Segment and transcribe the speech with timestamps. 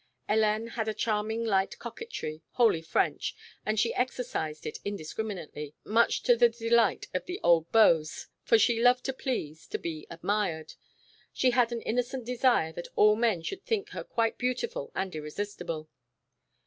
[0.27, 6.35] Hélène had a charming light coquetry, wholly French, and she exercised it indiscriminately, much to
[6.35, 8.03] the delight of the old beaux,
[8.41, 10.73] for she loved to please, to be admired;
[11.31, 15.87] she had an innocent desire that all men should think her quite beautiful and irresistible.